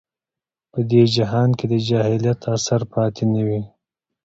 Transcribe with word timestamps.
په 0.71 0.79
دې 0.89 1.03
جهان 1.15 1.49
کې 1.57 1.65
د 1.71 1.75
جاهلیت 1.87 2.41
اثر 2.55 2.81
پاتې 2.93 3.23
نه 3.33 3.41
وي. 3.47 3.61